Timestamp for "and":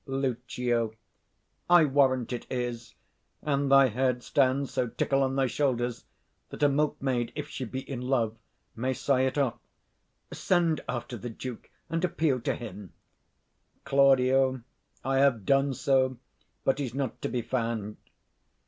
3.43-3.71, 11.87-12.03